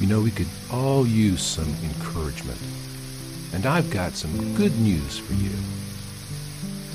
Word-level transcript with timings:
You 0.00 0.06
know, 0.06 0.20
we 0.20 0.30
could 0.30 0.46
all 0.70 1.04
use 1.04 1.42
some 1.42 1.74
encouragement. 1.82 2.60
And 3.52 3.66
I've 3.66 3.90
got 3.90 4.12
some 4.12 4.54
good 4.54 4.78
news 4.78 5.18
for 5.18 5.32
you. 5.32 5.50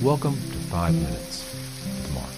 Welcome 0.00 0.34
to 0.34 0.58
Five 0.70 0.94
Minutes 0.94 1.42
with 1.84 2.14
Mark. 2.14 2.30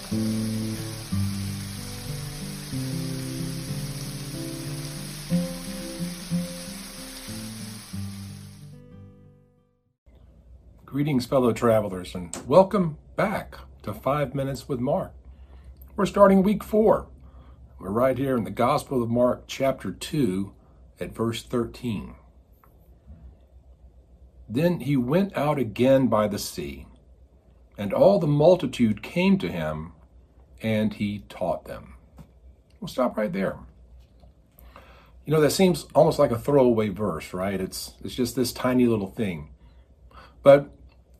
Greetings, 10.86 11.26
fellow 11.26 11.52
travelers, 11.52 12.14
and 12.14 12.34
welcome 12.46 12.96
back 13.14 13.58
to 13.82 13.92
Five 13.92 14.34
Minutes 14.34 14.66
with 14.66 14.80
Mark. 14.80 15.12
We're 15.96 16.06
starting 16.06 16.42
week 16.42 16.64
four. 16.64 17.08
We're 17.78 17.90
right 17.90 18.16
here 18.16 18.38
in 18.38 18.44
the 18.44 18.50
Gospel 18.50 19.02
of 19.02 19.10
Mark, 19.10 19.44
chapter 19.46 19.92
2, 19.92 20.50
at 20.98 21.14
verse 21.14 21.42
13. 21.42 22.14
Then 24.48 24.80
he 24.80 24.96
went 24.96 25.36
out 25.36 25.58
again 25.58 26.06
by 26.06 26.26
the 26.26 26.38
sea, 26.38 26.86
and 27.76 27.92
all 27.92 28.18
the 28.18 28.26
multitude 28.26 29.02
came 29.02 29.36
to 29.38 29.52
him, 29.52 29.92
and 30.62 30.94
he 30.94 31.24
taught 31.28 31.66
them. 31.66 31.96
We'll 32.80 32.88
stop 32.88 33.14
right 33.18 33.32
there. 33.32 33.58
You 35.26 35.34
know, 35.34 35.40
that 35.42 35.50
seems 35.50 35.86
almost 35.94 36.18
like 36.18 36.30
a 36.30 36.38
throwaway 36.38 36.88
verse, 36.88 37.34
right? 37.34 37.60
It's, 37.60 37.92
it's 38.02 38.14
just 38.14 38.36
this 38.36 38.54
tiny 38.54 38.86
little 38.86 39.10
thing. 39.10 39.50
But 40.42 40.70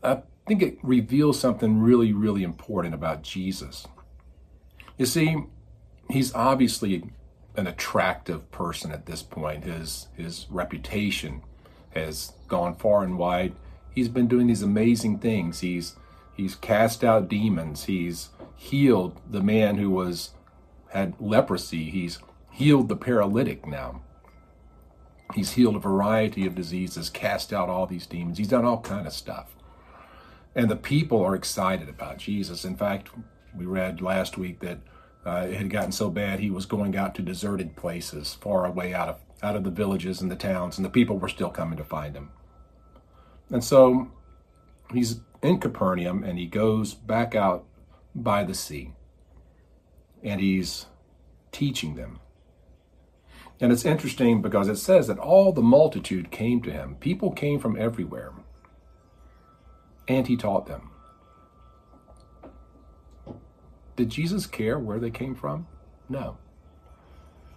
I 0.02 0.23
think 0.46 0.62
it 0.62 0.79
reveals 0.82 1.38
something 1.38 1.80
really, 1.80 2.15
really 2.15 2.45
important 2.45 2.95
about 2.95 3.23
Jesus. 3.23 3.87
You 4.96 5.04
see, 5.04 5.37
he's 6.10 6.34
obviously 6.34 7.05
an 7.56 7.66
attractive 7.66 8.51
person 8.51 8.92
at 8.92 9.06
this 9.06 9.23
point. 9.23 9.65
His 9.65 10.09
his 10.16 10.46
reputation 10.51 11.42
has 11.91 12.32
gone 12.49 12.76
far 12.76 13.02
and 13.02 13.18
wide. 13.18 13.54
He's 13.90 14.09
been 14.09 14.29
doing 14.29 14.46
these 14.46 14.62
amazing 14.62 15.18
things. 15.18 15.60
He's 15.60 15.96
he's 16.37 16.54
cast 16.54 17.02
out 17.02 17.29
demons. 17.29 17.84
He's 17.84 18.30
healed 18.54 19.21
the 19.29 19.43
man 19.43 19.77
who 19.79 19.90
was 19.90 20.30
had 20.90 21.15
leprosy. 21.21 21.90
He's 21.90 22.18
healed 22.51 22.88
the 22.88 22.96
paralytic 22.96 23.66
now. 23.66 24.02
He's 25.34 25.52
healed 25.52 25.77
a 25.77 25.80
variety 25.80 26.46
of 26.46 26.54
diseases, 26.54 27.10
cast 27.10 27.52
out 27.52 27.68
all 27.68 27.87
these 27.87 28.07
demons. 28.07 28.38
He's 28.38 28.49
done 28.49 28.65
all 28.65 28.80
kind 28.80 29.07
of 29.07 29.12
stuff. 29.12 29.57
And 30.54 30.71
the 30.71 30.77
people 30.77 31.23
are 31.23 31.34
excited 31.34 31.88
about 31.88 32.18
Jesus. 32.18 32.65
In 32.65 32.77
fact, 32.77 33.10
we 33.54 33.66
read 33.66 34.01
last 34.01 34.38
week 34.38 34.60
that 34.60 34.79
uh, 35.27 35.46
it 35.49 35.57
had 35.57 35.71
gotten 35.71 35.93
so 35.93 36.09
bad 36.09 36.38
he 36.38 36.51
was 36.51 36.66
going 36.66 36.96
out 36.96 37.15
to 37.16 37.23
deserted 37.23 37.74
places 37.74 38.35
far 38.35 38.65
away 38.65 38.95
out 38.95 39.09
of 39.09 39.21
out 39.43 39.57
of 39.57 39.65
the 39.65 39.71
villages 39.71 40.23
and 40.23 40.30
the 40.30 40.37
towns, 40.37 40.79
and 40.79 40.85
the 40.85 40.91
people 40.91 41.18
were 41.18 41.29
still 41.29 41.51
coming 41.51 41.77
to 41.77 41.85
find 41.85 42.16
him. 42.16 42.30
And 43.51 43.63
so 43.63 44.10
he's 44.93 45.21
in 45.43 45.59
Capernaum, 45.59 46.24
and 46.24 46.38
he 46.38 46.46
goes 46.46 46.95
back 46.95 47.35
out 47.35 47.65
by 48.15 48.45
the 48.45 48.55
sea, 48.55 48.93
and 50.23 50.41
he's 50.41 50.87
teaching 51.52 51.96
them. 51.96 52.18
And 53.61 53.73
it's 53.73 53.85
interesting 53.85 54.43
because 54.43 54.68
it 54.68 54.77
says 54.77 55.07
that 55.07 55.18
all 55.18 55.52
the 55.52 55.63
multitude 55.63 56.30
came 56.30 56.61
to 56.63 56.71
him. 56.71 56.96
People 57.01 57.33
came 57.33 57.59
from 57.59 57.77
everywhere. 57.77 58.33
And 60.07 60.27
he 60.27 60.37
taught 60.37 60.66
them. 60.66 60.90
Did 63.97 64.11
Jesus 64.11 64.47
care 64.47 64.78
where 64.78 64.99
they 64.99 65.11
came 65.11 65.34
from? 65.34 65.66
No. 66.09 66.37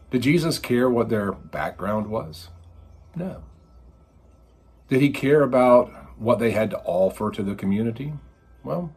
Did 0.10 0.24
Jesus 0.24 0.58
care 0.58 0.90
what 0.90 1.10
their 1.10 1.32
background 1.32 2.08
was? 2.08 2.50
No. 3.16 3.44
Did 4.88 5.02
he 5.02 5.10
care 5.10 5.44
about 5.44 5.92
what 6.18 6.40
they 6.40 6.52
had 6.52 6.70
to 6.72 6.80
offer 6.80 7.30
to 7.30 7.44
the 7.44 7.56
community? 7.56 8.14
Well, 8.64 8.92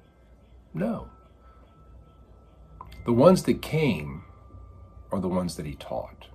no. 0.72 1.08
The 3.04 3.12
ones 3.12 3.42
that 3.42 3.60
came 3.60 4.24
are 5.10 5.20
the 5.20 5.28
ones 5.28 5.56
that 5.56 5.66
he 5.66 5.74
taught. 5.74 6.28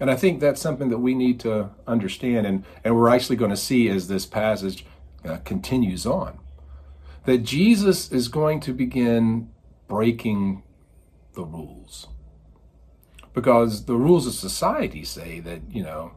And 0.00 0.10
I 0.10 0.16
think 0.16 0.40
that's 0.40 0.60
something 0.60 0.88
that 0.88 0.98
we 0.98 1.14
need 1.14 1.38
to 1.40 1.70
understand, 1.86 2.46
and, 2.46 2.64
and 2.82 2.96
we're 2.96 3.10
actually 3.10 3.36
going 3.36 3.50
to 3.50 3.56
see 3.56 3.88
as 3.88 4.08
this 4.08 4.26
passage 4.26 4.86
uh, 5.24 5.36
continues 5.44 6.06
on. 6.06 6.38
That 7.24 7.38
Jesus 7.38 8.10
is 8.10 8.26
going 8.28 8.60
to 8.60 8.72
begin 8.72 9.50
breaking 9.92 10.62
the 11.34 11.44
rules. 11.44 12.08
Because 13.34 13.84
the 13.84 13.94
rules 13.94 14.26
of 14.26 14.32
society 14.32 15.04
say 15.04 15.38
that, 15.40 15.60
you 15.70 15.82
know, 15.82 16.12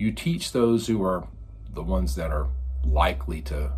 you 0.00 0.10
teach 0.10 0.50
those 0.50 0.88
who 0.88 1.04
are 1.04 1.28
the 1.72 1.82
ones 1.84 2.16
that 2.16 2.32
are 2.32 2.48
likely 2.84 3.40
to, 3.42 3.70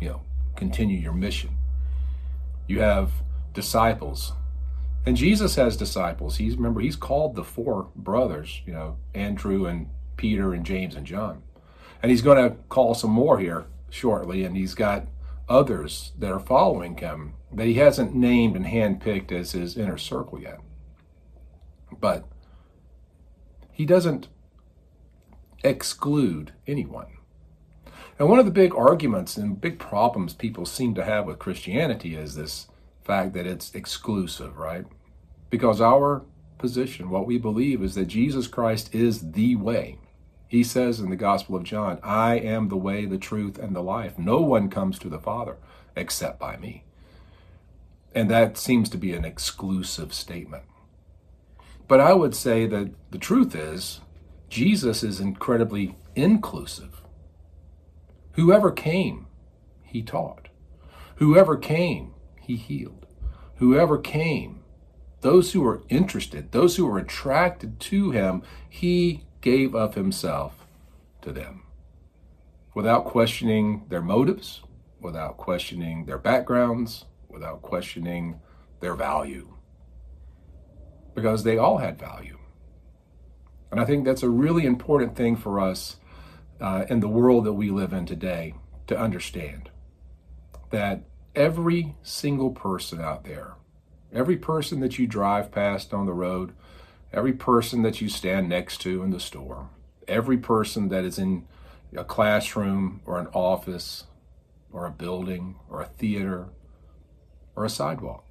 you 0.00 0.08
know, 0.08 0.22
continue 0.56 0.98
your 0.98 1.12
mission. 1.12 1.50
You 2.66 2.80
have 2.80 3.10
disciples. 3.52 4.32
And 5.04 5.18
Jesus 5.18 5.56
has 5.56 5.76
disciples. 5.76 6.38
He's 6.38 6.56
remember 6.56 6.80
he's 6.80 6.96
called 6.96 7.34
the 7.34 7.44
four 7.44 7.90
brothers, 7.94 8.62
you 8.64 8.72
know, 8.72 8.96
Andrew 9.14 9.66
and 9.66 9.90
Peter 10.16 10.54
and 10.54 10.64
James 10.64 10.94
and 10.94 11.06
John. 11.06 11.42
And 12.02 12.10
he's 12.10 12.22
going 12.22 12.42
to 12.42 12.56
call 12.70 12.94
some 12.94 13.10
more 13.10 13.38
here 13.38 13.66
shortly 13.90 14.44
and 14.44 14.56
he's 14.56 14.72
got 14.72 15.04
others 15.50 16.12
that 16.18 16.30
are 16.30 16.40
following 16.40 16.96
him 16.96 17.34
that 17.52 17.66
he 17.66 17.74
hasn't 17.74 18.14
named 18.14 18.56
and 18.56 18.66
handpicked 18.66 19.32
as 19.32 19.52
his 19.52 19.76
inner 19.76 19.98
circle 19.98 20.40
yet. 20.40 20.60
But 21.98 22.24
he 23.72 23.84
doesn't 23.84 24.28
exclude 25.64 26.52
anyone. 26.66 27.18
And 28.18 28.28
one 28.28 28.38
of 28.38 28.44
the 28.44 28.50
big 28.50 28.74
arguments 28.74 29.36
and 29.36 29.60
big 29.60 29.78
problems 29.78 30.34
people 30.34 30.66
seem 30.66 30.94
to 30.94 31.04
have 31.04 31.26
with 31.26 31.38
Christianity 31.38 32.14
is 32.14 32.34
this 32.34 32.68
fact 33.02 33.32
that 33.32 33.46
it's 33.46 33.74
exclusive, 33.74 34.56
right? 34.56 34.84
Because 35.48 35.80
our 35.80 36.22
position, 36.58 37.10
what 37.10 37.26
we 37.26 37.38
believe, 37.38 37.82
is 37.82 37.94
that 37.96 38.06
Jesus 38.06 38.46
Christ 38.46 38.94
is 38.94 39.32
the 39.32 39.56
way. 39.56 39.98
He 40.50 40.64
says 40.64 40.98
in 40.98 41.10
the 41.10 41.16
Gospel 41.16 41.54
of 41.54 41.62
John, 41.62 42.00
I 42.02 42.34
am 42.34 42.70
the 42.70 42.76
way, 42.76 43.04
the 43.04 43.18
truth, 43.18 43.56
and 43.56 43.74
the 43.74 43.84
life. 43.84 44.18
No 44.18 44.40
one 44.40 44.68
comes 44.68 44.98
to 44.98 45.08
the 45.08 45.20
Father 45.20 45.58
except 45.94 46.40
by 46.40 46.56
me. 46.56 46.82
And 48.16 48.28
that 48.32 48.58
seems 48.58 48.88
to 48.90 48.98
be 48.98 49.12
an 49.12 49.24
exclusive 49.24 50.12
statement. 50.12 50.64
But 51.86 52.00
I 52.00 52.14
would 52.14 52.34
say 52.34 52.66
that 52.66 52.90
the 53.12 53.18
truth 53.18 53.54
is, 53.54 54.00
Jesus 54.48 55.04
is 55.04 55.20
incredibly 55.20 55.94
inclusive. 56.16 57.00
Whoever 58.32 58.72
came, 58.72 59.28
he 59.84 60.02
taught. 60.02 60.48
Whoever 61.16 61.56
came, 61.56 62.12
he 62.40 62.56
healed. 62.56 63.06
Whoever 63.58 63.98
came, 63.98 64.64
those 65.20 65.52
who 65.52 65.60
were 65.60 65.84
interested, 65.88 66.50
those 66.50 66.74
who 66.74 66.86
were 66.86 66.98
attracted 66.98 67.78
to 67.78 68.10
him, 68.10 68.42
he 68.68 69.26
gave 69.40 69.74
of 69.74 69.94
himself 69.94 70.66
to 71.22 71.32
them 71.32 71.62
without 72.74 73.04
questioning 73.04 73.84
their 73.88 74.02
motives, 74.02 74.62
without 75.00 75.36
questioning 75.36 76.04
their 76.06 76.18
backgrounds, 76.18 77.06
without 77.28 77.62
questioning 77.62 78.40
their 78.80 78.94
value. 78.94 79.54
Because 81.14 81.42
they 81.42 81.58
all 81.58 81.78
had 81.78 81.98
value. 81.98 82.38
And 83.70 83.80
I 83.80 83.84
think 83.84 84.04
that's 84.04 84.22
a 84.22 84.30
really 84.30 84.66
important 84.66 85.16
thing 85.16 85.36
for 85.36 85.60
us 85.60 85.96
uh, 86.60 86.84
in 86.88 87.00
the 87.00 87.08
world 87.08 87.44
that 87.44 87.52
we 87.52 87.70
live 87.70 87.92
in 87.92 88.06
today 88.06 88.54
to 88.86 88.98
understand 88.98 89.70
that 90.70 91.02
every 91.34 91.94
single 92.02 92.50
person 92.50 93.00
out 93.00 93.24
there, 93.24 93.54
every 94.12 94.36
person 94.36 94.80
that 94.80 94.98
you 94.98 95.06
drive 95.06 95.52
past 95.52 95.94
on 95.94 96.06
the 96.06 96.12
road, 96.12 96.52
every 97.12 97.32
person 97.32 97.82
that 97.82 98.00
you 98.00 98.08
stand 98.08 98.48
next 98.48 98.80
to 98.82 99.02
in 99.02 99.10
the 99.10 99.20
store, 99.20 99.68
every 100.06 100.38
person 100.38 100.88
that 100.88 101.04
is 101.04 101.18
in 101.18 101.46
a 101.96 102.04
classroom 102.04 103.00
or 103.04 103.18
an 103.18 103.26
office 103.32 104.04
or 104.72 104.86
a 104.86 104.90
building 104.90 105.56
or 105.68 105.80
a 105.80 105.86
theater 105.86 106.48
or 107.56 107.64
a 107.64 107.70
sidewalk 107.70 108.24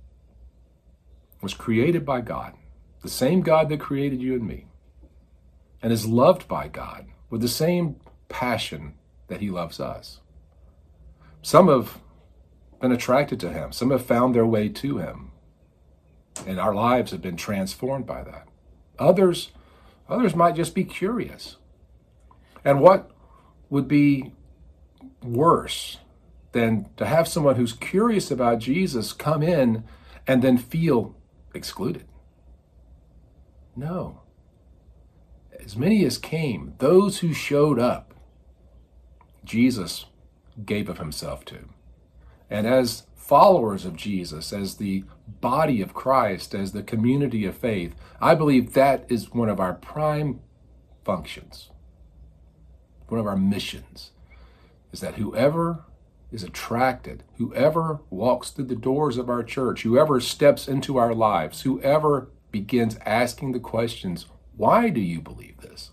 was 1.41 1.53
created 1.53 2.05
by 2.05 2.21
God, 2.21 2.53
the 3.01 3.09
same 3.09 3.41
God 3.41 3.69
that 3.69 3.79
created 3.79 4.21
you 4.21 4.33
and 4.33 4.47
me, 4.47 4.65
and 5.81 5.91
is 5.93 6.05
loved 6.05 6.47
by 6.47 6.67
God 6.67 7.07
with 7.29 7.41
the 7.41 7.47
same 7.47 7.97
passion 8.27 8.93
that 9.27 9.41
He 9.41 9.49
loves 9.49 9.79
us. 9.79 10.19
Some 11.41 11.67
have 11.67 11.99
been 12.81 12.91
attracted 12.91 13.39
to 13.41 13.49
Him, 13.49 13.71
some 13.71 13.91
have 13.91 14.05
found 14.05 14.35
their 14.35 14.45
way 14.45 14.69
to 14.69 14.97
Him, 14.97 15.31
and 16.45 16.59
our 16.59 16.73
lives 16.73 17.11
have 17.11 17.21
been 17.21 17.37
transformed 17.37 18.05
by 18.05 18.23
that. 18.23 18.47
Others, 18.99 19.51
others 20.07 20.35
might 20.35 20.55
just 20.55 20.75
be 20.75 20.83
curious. 20.83 21.57
And 22.63 22.81
what 22.81 23.11
would 23.69 23.87
be 23.87 24.33
worse 25.23 25.97
than 26.51 26.89
to 26.97 27.05
have 27.05 27.27
someone 27.27 27.55
who's 27.55 27.73
curious 27.73 28.31
about 28.31 28.59
Jesus 28.59 29.13
come 29.13 29.41
in 29.41 29.83
and 30.27 30.41
then 30.41 30.57
feel 30.57 31.15
excluded? 31.53 32.05
No. 33.75 34.21
as 35.63 35.75
many 35.77 36.05
as 36.05 36.17
came, 36.17 36.73
those 36.79 37.19
who 37.19 37.33
showed 37.33 37.79
up, 37.79 38.13
Jesus 39.43 40.05
gave 40.65 40.89
of 40.89 40.97
himself 40.97 41.45
to. 41.45 41.69
And 42.49 42.65
as 42.65 43.03
followers 43.15 43.85
of 43.85 43.95
Jesus, 43.95 44.51
as 44.53 44.77
the 44.77 45.03
body 45.41 45.81
of 45.81 45.93
Christ, 45.93 46.53
as 46.53 46.71
the 46.71 46.83
community 46.83 47.45
of 47.45 47.57
faith, 47.57 47.95
I 48.21 48.35
believe 48.35 48.73
that 48.73 49.05
is 49.09 49.31
one 49.31 49.49
of 49.49 49.59
our 49.59 49.73
prime 49.73 50.41
functions, 51.03 51.69
one 53.07 53.19
of 53.19 53.27
our 53.27 53.37
missions, 53.37 54.11
is 54.91 54.99
that 55.01 55.15
whoever 55.15 55.85
is 56.31 56.43
attracted, 56.43 57.23
whoever 57.37 58.01
walks 58.09 58.51
through 58.51 58.65
the 58.65 58.75
doors 58.75 59.17
of 59.17 59.29
our 59.29 59.43
church, 59.43 59.83
whoever 59.83 60.19
steps 60.19 60.67
into 60.67 60.97
our 60.97 61.13
lives, 61.13 61.61
whoever 61.61 62.29
begins 62.51 62.97
asking 63.05 63.51
the 63.51 63.59
questions, 63.59 64.27
why 64.55 64.89
do 64.89 65.01
you 65.01 65.21
believe 65.21 65.61
this? 65.61 65.91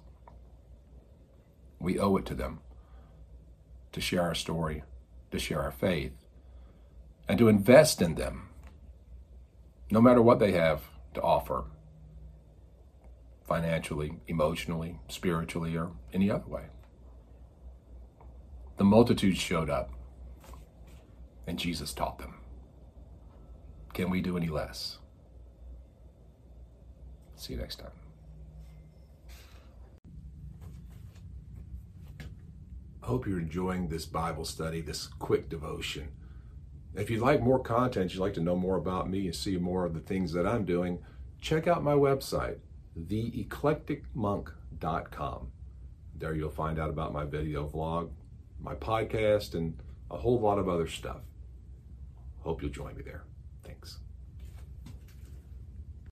We 1.79 1.99
owe 1.99 2.17
it 2.17 2.27
to 2.27 2.35
them 2.35 2.61
to 3.93 4.01
share 4.01 4.23
our 4.23 4.35
story, 4.35 4.83
to 5.31 5.39
share 5.39 5.63
our 5.63 5.71
faith, 5.71 6.13
and 7.29 7.39
to 7.39 7.49
invest 7.49 8.03
in 8.03 8.15
them, 8.17 8.46
no 9.91 10.01
matter 10.01 10.21
what 10.21 10.39
they 10.39 10.53
have 10.53 10.83
to 11.15 11.23
offer 11.23 11.65
financially, 13.47 14.19
emotionally, 14.27 14.99
spiritually, 15.09 15.77
or 15.77 15.93
any 16.13 16.31
other 16.31 16.47
way. 16.49 16.65
The 18.77 18.85
multitudes 18.85 19.39
showed 19.39 19.71
up, 19.71 19.93
and 21.47 21.59
Jesus 21.59 21.93
taught 21.93 22.19
them. 22.19 22.35
Can 23.95 24.11
we 24.11 24.21
do 24.21 24.37
any 24.37 24.49
less? 24.49 24.99
See 27.37 27.55
you 27.55 27.59
next 27.59 27.77
time. 27.77 27.91
I 33.03 33.07
hope 33.07 33.27
you're 33.27 33.39
enjoying 33.39 33.89
this 33.89 34.05
Bible 34.05 34.45
study, 34.45 34.81
this 34.81 35.07
quick 35.07 35.49
devotion. 35.49 36.09
If 36.97 37.11
you'd 37.11 37.21
like 37.21 37.43
more 37.43 37.59
content, 37.59 38.15
you'd 38.15 38.21
like 38.21 38.33
to 38.35 38.41
know 38.41 38.55
more 38.57 38.77
about 38.77 39.11
me 39.11 39.27
and 39.27 39.35
see 39.35 39.57
more 39.59 39.85
of 39.85 39.93
the 39.93 40.01
things 40.01 40.33
that 40.33 40.47
I'm 40.47 40.65
doing, 40.65 41.01
check 41.41 41.67
out 41.67 41.85
my 41.85 41.93
website, 41.93 42.57
theeclecticmonk.com. 42.99 45.53
There 46.19 46.35
you'll 46.35 46.49
find 46.49 46.79
out 46.79 46.89
about 46.89 47.13
my 47.13 47.25
video 47.25 47.69
vlog, 47.69 48.09
my 48.59 48.75
podcast, 48.75 49.55
and 49.55 49.79
a 50.11 50.17
whole 50.17 50.41
lot 50.41 50.59
of 50.59 50.71
other 50.71 50.87
stuff. 50.87 51.21
Hope 52.41 52.63
you'll 52.63 52.71
join 52.71 52.97
me 52.97 53.03
there. 53.03 53.25